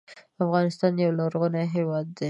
[0.43, 2.19] افغانستان یو لرغونی هېواد دی.